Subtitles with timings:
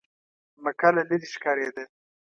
[0.63, 1.83] مکه له لرې ښکارېده.